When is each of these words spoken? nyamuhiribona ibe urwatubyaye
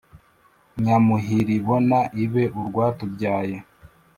nyamuhiribona 0.83 1.99
ibe 2.23 2.43
urwatubyaye 2.59 3.57